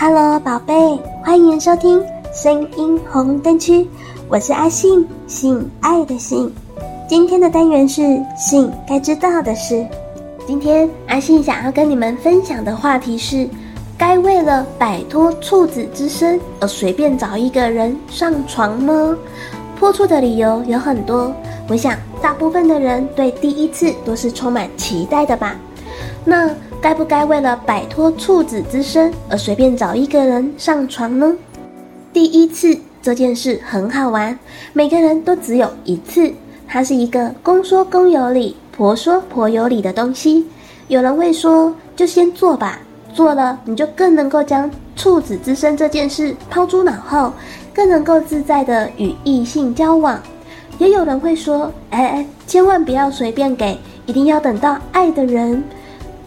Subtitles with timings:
[0.00, 2.00] Hello，宝贝，欢迎收听
[2.32, 3.84] 声音红灯区，
[4.28, 6.54] 我是阿信，性爱的性。
[7.08, 8.02] 今天的单元是
[8.36, 9.84] 性该知道的事。
[10.46, 13.48] 今天阿信想要跟你们分享的话题是：
[13.98, 19.16] 该为了摆脱处子之身而随便找一个人上床吗？
[19.80, 21.34] 破处的理由有很多，
[21.68, 25.56] 我想大部分的人对第一次都是充满期待的吧。
[26.24, 26.48] 那
[26.80, 31.34] 该不该为了摆脱处子之身而随便找一个人上床呢？
[32.12, 34.38] 第一次这件事很好玩，
[34.72, 36.32] 每个人都只有一次，
[36.68, 40.46] 它是一个公说公有理，婆说婆有理的东西。
[40.86, 42.78] 有人会说，就先做吧，
[43.12, 47.32] 做了你就更能够将处子之身这件事抛诸脑后，
[47.74, 50.18] 更能够自在的与异性交往。
[50.78, 55.60] 也有人会说，哎哎，千万不要随便给，一定要等到爱的人。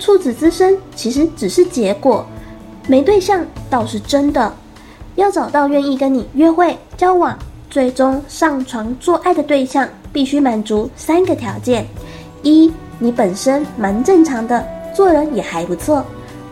[0.00, 2.26] 处子之身其实只是结果，
[2.88, 4.52] 没对象倒是真的。
[5.16, 11.86] 要找到愿意跟你约会、交往、最终上床做爱的对象，必须满足三个条件：
[12.42, 16.02] 一，你本身蛮正常的，做人也还不错；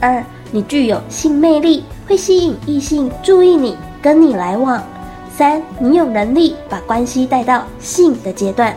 [0.00, 4.80] 二，你具有性魅力，会吸引异性注意你，跟你来往；
[5.36, 8.76] 三，你有能力把关系带到性的阶段。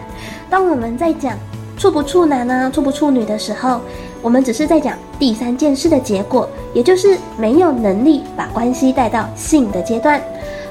[0.50, 1.36] 当我们在讲
[1.78, 3.82] 处不处男啊，处不处女的时候，
[4.22, 10.22] 我们只是在讲第三件事的结果，也就是没有能力把关系带到性的阶段。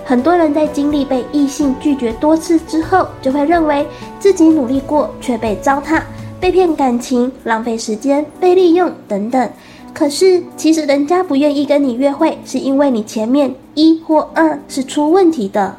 [0.04, 3.86] 很多人在经历被异性拒绝多次之后，就会认为
[4.19, 6.00] 自己努力过却被糟蹋、
[6.41, 9.50] 被骗感情、浪费时间、被利用等等。
[9.92, 15.74] 可是其实人家不愿意跟你约会，是因为你前面一或二是出问题的。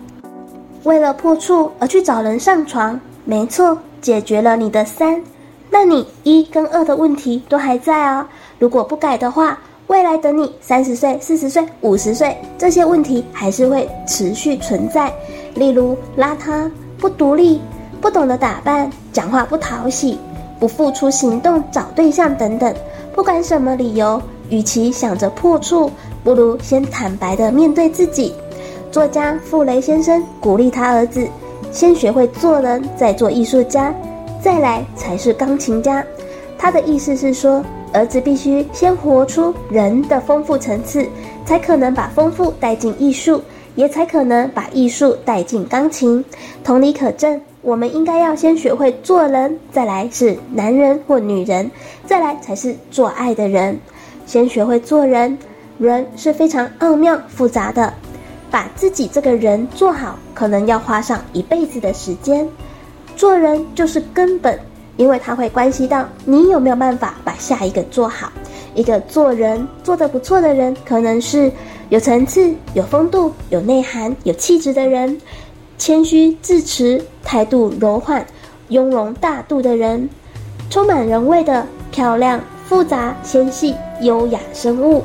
[0.83, 5.21] 为了破处而去找人上床，没错，解决了你的三。
[5.69, 8.25] 那你一跟二的问题都还在、哦！
[8.57, 9.57] 如果不改的话，
[9.87, 15.13] 未来等你三十岁、四十岁、五十岁，这些问题还是会持续存在。
[15.53, 17.61] 例如邋遢、不独立、
[18.02, 20.17] 不懂得打扮、讲话不讨喜、
[20.59, 22.73] 不付出行动找对象等等。
[23.13, 25.91] 不管什么理由，与其想着破处，
[26.23, 28.33] 不如先坦白地面对自己。
[28.91, 31.27] 作家傅雷先生鼓励他儿子：
[31.71, 33.93] 先学会做人，再做艺术家。
[34.42, 36.04] 再来才是钢琴家，
[36.58, 37.64] 他的意思是说，
[37.94, 41.05] 儿子必须先活出人的丰富层次，
[41.45, 43.42] 才可能把丰富带进艺术，
[43.76, 46.23] 也才可能把艺术带进钢琴。
[46.64, 51.70] 同理可证，我们应该要先学会做人，再来是男人或女人，
[52.06, 53.77] 再来才是做爱的人。
[54.26, 55.38] 先学会做人，
[55.77, 57.94] 人是非常奥妙复杂的，
[58.50, 62.48] 把自己这个人做好，可能要花上一辈子的时间。
[63.19, 64.57] 做人就是根本，
[64.95, 68.31] 因为它会关系到你有没有办法把下一个做好。
[68.73, 71.52] 一个做人做得不错的人，可能是
[71.89, 75.13] 有层次、有风度、有内涵、有气质的人；
[75.77, 78.25] 谦虚自持、态度柔缓、
[78.69, 80.08] 雍容大度的人；
[80.69, 85.03] 充满人味的漂亮、复杂、纤细、优雅生物。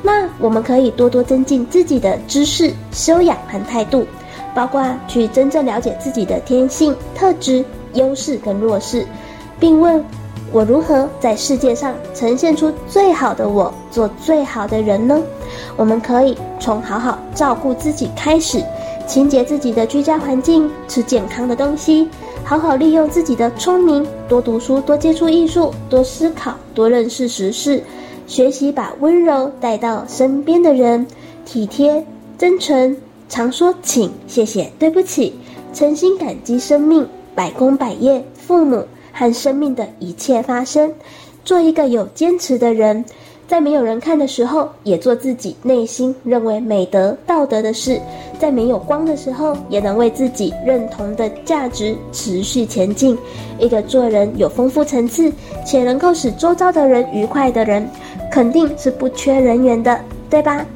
[0.00, 4.06] 那我们可以多多增进自己的知识、修养和态度。
[4.54, 9.06] 包括去真正了解自己的天性、特质、优势跟弱势，
[9.58, 10.04] 并问
[10.52, 15.20] 我如何在世界上呈现出最好的我，做最好的人呢？
[15.76, 18.62] 我们可以从好好照顾自己开始，
[19.06, 22.08] 清洁自己的居家环境，吃健康的东西，
[22.44, 27.82] 好好利用自己的聪明，多读书，多接触艺术，多思考，多认识时事，
[28.26, 31.06] 学习把温柔带到身边的人，
[31.44, 32.04] 体贴、
[32.36, 32.96] 真诚。
[33.30, 35.32] 常说请、谢谢、对不起，
[35.72, 40.92] 诚心感激生命、百工百业、父母和生命的一切发生，
[41.44, 43.04] 做一个有坚持的人，
[43.46, 48.00] 在没有人看的时候，也做自己内心认为美德、道德的事，
[48.36, 53.16] 在没有光的时候，也能为自己认同的价值持续前进。
[53.60, 55.32] 一个做人有丰富层次，
[55.64, 57.88] 且能够使周遭的人愉快的人，
[58.28, 60.66] 肯定是不缺人缘的，对吧？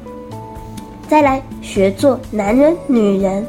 [1.07, 3.45] 再来学做男人、女人，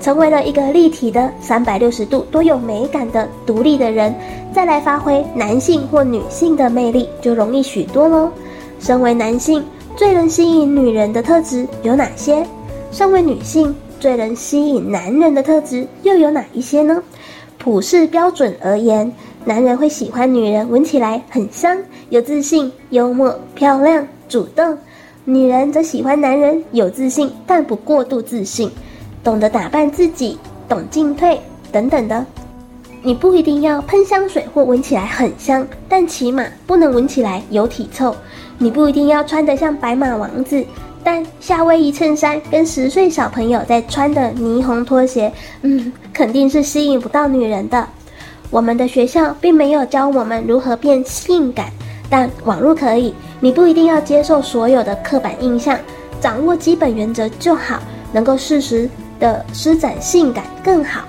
[0.00, 4.14] 成为了一个立体的三百六十度多有美感的独立的人，
[4.52, 8.30] 再来发挥男性或女性的魅力，就容易许多喽。
[8.78, 9.64] 身为男性，
[9.96, 12.46] 最能吸引女人的特质有哪些？
[12.92, 17.02] 身为女性，最能吸引男人的特质又有哪一些呢？
[17.58, 19.12] 普世标准而言，
[19.44, 21.76] 男人会喜欢女人闻起来很香、
[22.08, 24.78] 有自信、幽默、漂亮、主动。
[25.30, 28.68] 女人则喜欢男人有自信，但不过度自信，
[29.22, 30.36] 懂得打扮自己，
[30.68, 31.40] 懂进退
[31.70, 32.26] 等等的。
[33.00, 38.12] 你不一定要喷香水或闻起来很香，但起码不能闻起来有体臭。
[38.58, 40.64] 你不一定要穿得像白马王子，
[41.04, 45.32] 但夏威夷衬衫跟十岁小朋友在穿的霓虹拖鞋，
[45.62, 47.86] 嗯，肯定是吸引不到女人的。
[48.50, 51.70] 我们的学校并没有教我们如何变性感，
[52.10, 53.14] 但网络可以。
[53.40, 55.78] 你不一定要接受所有的刻板印象，
[56.20, 57.80] 掌握基本原则就好，
[58.12, 58.88] 能够适时
[59.18, 61.00] 的施展性感更好。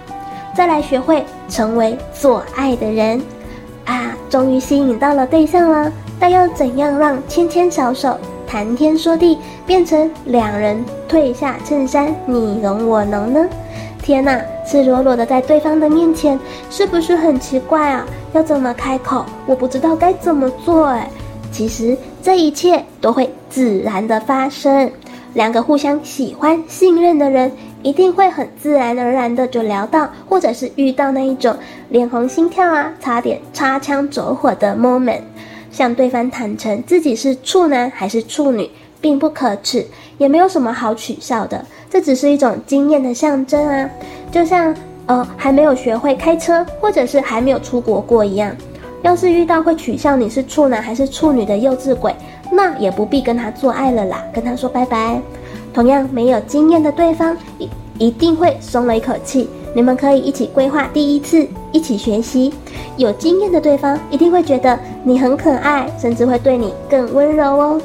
[0.56, 3.22] 再来学会成为做爱的人，
[3.86, 8.18] 啊，终于吸引到了对象了，但要怎样让牵牵小手、
[8.48, 13.46] 谈天说地变成两人褪下衬衫，你侬我侬呢？
[14.02, 16.40] 天哪，赤裸裸的在对方的面前，
[16.70, 18.06] 是不是很奇怪啊？
[18.34, 19.26] 要怎么开口？
[19.46, 21.10] 我不知道该怎么做哎。
[21.52, 24.92] 其实这一切都会自然的发生，
[25.34, 27.52] 两个互相喜欢、信任的人，
[27.82, 31.56] 一定会很自然而然的就聊到，或者是遇到那一种
[31.90, 35.22] 脸红心跳啊，差点擦枪走火的 moment，
[35.72, 38.70] 向对方坦诚自己是处男还是处女，
[39.02, 39.86] 并不可耻，
[40.20, 41.66] 也没有什么好取笑的。
[41.90, 43.90] 这只是一种经验的象征啊，
[44.32, 44.74] 就像
[45.08, 48.56] 呃还没有学会开车，或者是还没有出国过一样。
[49.02, 52.16] 要是遇到会取笑你是处男还是处女的幼稚鬼，
[52.52, 55.20] 那也不必跟他做爱了啦，跟他说拜拜。
[55.74, 62.54] 同样没有经验的对方一一定会松了一口气，你们可以一起规划第一次，一起学习。
[62.98, 67.82] 有经验的对方一定会觉得你很可爱，甚至会对你更温柔哦。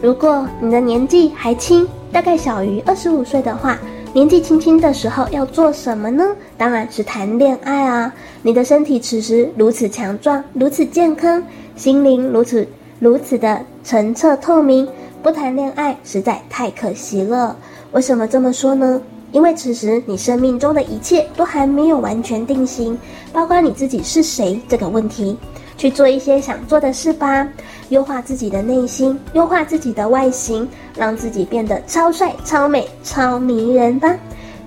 [0.00, 3.78] 如果你的年纪还轻，大概小于二十五岁的话，
[4.14, 6.24] 年纪轻轻的时候要做什么呢？
[6.56, 8.14] 当然是谈恋爱啊！
[8.42, 11.42] 你的身体此时如此强壮，如此健康，
[11.74, 12.64] 心灵如此
[13.00, 14.88] 如此的澄澈透明，
[15.20, 17.56] 不谈恋爱实在太可惜了。
[17.90, 19.02] 为什么这么说呢？
[19.32, 22.96] 因为此时你生命中的一切都还没有完全定型，
[23.32, 25.36] 包括你自己是谁这个问题。
[25.76, 27.46] 去做一些想做的事吧，
[27.88, 34.16] 优化自己的内心，优化自己的外形，让自己变得超帅、超美、超迷人吧。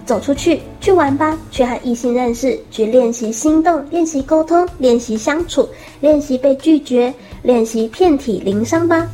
[0.06, 5.68] 走出去，去玩吧，去和异性认识，去练习心动，练习沟通，练习相处，
[6.00, 9.06] 练习被拒绝，练习遍体鳞伤吧。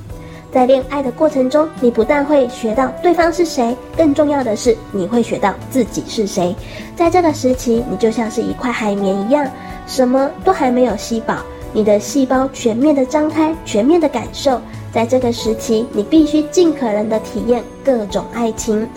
[0.51, 6.55] 在恋爱的过程中，你不但会学到对方是谁，更重要的是你会学到自己是谁。
[6.95, 9.49] 在这个时期，你就像是一块海绵一样，
[9.87, 11.37] 什么都还没有吸饱。
[11.73, 14.61] 你的细胞全面的张开，全面的感受，
[14.93, 18.87] 在这个时期，你必须尽可能的体验各种爱情，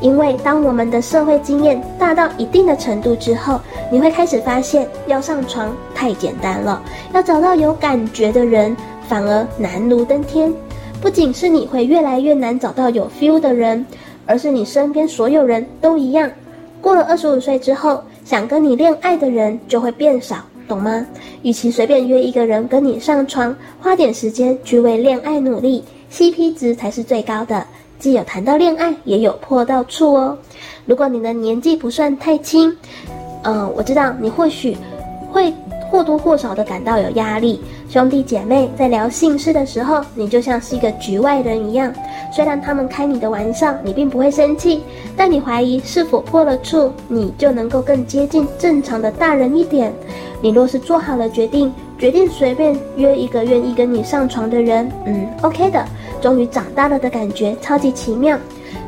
[0.00, 3.60] 因为当我们的社会经验大到一定的程度之后，
[3.90, 6.82] 你会开始发现，要上床太简单了，
[7.12, 8.76] 要找到有感觉的人
[9.08, 10.52] 反而难如登天。
[11.00, 13.86] 不仅是你会越来越难找到有 feel 的人，
[14.26, 16.28] 而是你身边所有人都一样。
[16.80, 20.36] 过了二十五岁之后，想跟你恋爱的人就会变少。
[20.68, 21.06] 懂吗？
[21.42, 27.64] 与其随便约一个人跟你上床，花点时间去为恋爱努力，CP 值才是最高的。
[27.98, 30.36] 既有谈到恋爱，也有破到处哦。
[30.84, 32.76] 如果你的年纪不算太轻，
[33.42, 34.76] 嗯、我知道你或许
[35.30, 35.52] 会
[35.90, 37.60] 或多或少的感到有压力。
[37.88, 41.94] 兄弟姐妹在聊性事的时候，你就像是一个局外人一样。
[42.32, 44.82] 虽然他们开你的玩笑，你并不会生气，
[45.16, 49.92] 但你怀疑是否破了处，你就能够更接近正常的大人一点。
[50.44, 55.82] 你若是做好了决定，决定随便约一个愿意跟你上床的人，嗯，OK 的，
[56.20, 58.38] 终于长大了的感觉超级奇妙，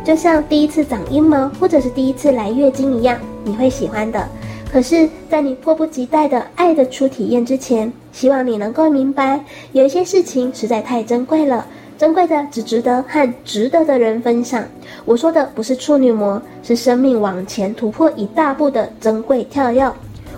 [0.04, 4.28] 就像第一次长阴毛或者是第一次来月经一样，你会喜欢的。
[4.70, 11.64] 可是，在你迫不及待的爱的初体验之前，希望你能够明白，有一些事情实在太珍贵了，
[11.96, 14.62] 珍贵的只值得和值得的人分享。
[15.06, 19.90] 我说的不是处女膜，是生命往前突破一大步的珍贵跳跃。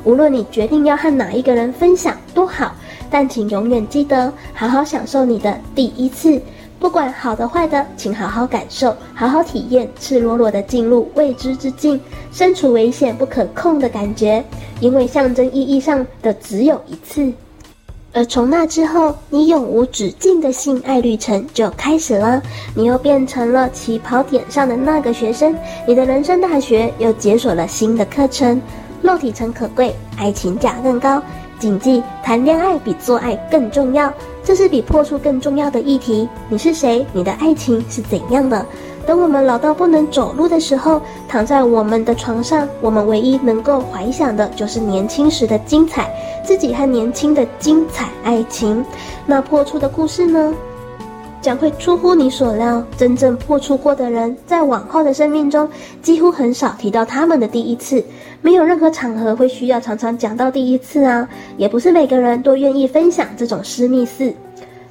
[0.08, 2.74] 无论你决定要和哪一个人分享都好，
[3.10, 6.40] 但请永远记得好好享受你的第一次，
[6.78, 12.00] 不管好的坏的，请好好感受，好好体验赤裸裸的进入未知之境，
[12.32, 14.42] 身处危险不可控的感觉，
[14.80, 17.30] 因为象征意义上的只有一次。
[18.14, 22.42] 而从那之后，你永无止境的性爱旅程就开始了，
[22.74, 25.54] 你又变成了起跑点上的那个学生，
[25.86, 28.58] 你的人生大学又解锁了新的课程。
[29.02, 31.22] 肉体诚可贵，爱情价更高。
[31.58, 34.12] 谨记，谈恋爱比做爱更重要，
[34.44, 36.28] 这是比破处更重要的议题。
[36.48, 37.04] 你是谁？
[37.12, 38.64] 你的爱情是怎样的？
[39.04, 46.08] 等我们老到不能走路的时候，躺在我们的床上，我们唯一能够怀想的就是年轻时的精彩，
[46.44, 48.84] 自己和年轻的精彩爱情。
[49.26, 50.54] 那破处的故事呢？
[51.40, 55.68] 将会出乎你所料，真正破处过的人，在往后的生命中，
[56.02, 58.04] 几乎很少提到他们的第一次。
[58.40, 64.34] 没有任何场合会需要常常讲到第一次啊，也不是每个人都愿意分享这种私密事、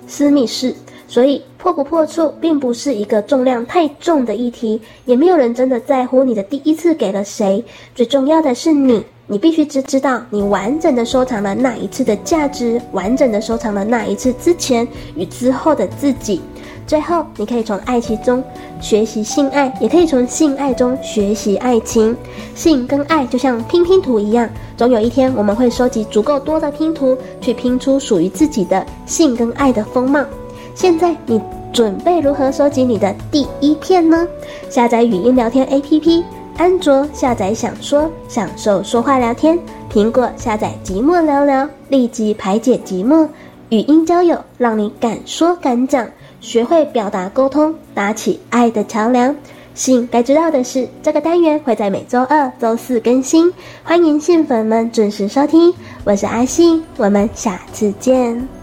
[0.07, 0.73] 私密事。
[1.09, 7.63] 所以，破不破处，并不是一个重量太重的议题，也没有人真的在乎你的第一次给了谁。
[7.95, 14.85] 最重要的是你，你必须知知道，你完整的收藏了那一次的价值，完整的收藏了那一次之前
[15.15, 16.41] 与之后的自己。
[16.87, 18.41] 最后，你可以从爱情中
[18.79, 22.15] 学习性爱，也可以从性爱中学习爱情。
[22.55, 30.23] 性跟爱就像拼拼图一样，总有一天我们会收集足够多的拼图，去拼出属于自己的性跟爱的风貌。
[30.73, 31.41] 现在，你
[31.73, 34.25] 准备如何收集你的第一片呢？
[34.69, 36.23] 下载语音聊天 APP，
[36.55, 39.57] 安卓下载想说，享受说话聊天；
[39.91, 43.27] 苹果下载寂寞聊聊，立即排解寂寞。
[43.69, 46.07] 语音交友，让你敢说敢讲。
[46.47, 49.35] 学会表达沟通，搭起爱的桥梁。
[49.73, 53.51] 信该知道的是，这个单元会在每周二、周四更新，
[53.83, 55.73] 欢迎信粉们准时收听。
[56.05, 58.56] 我是阿信，我们下次见。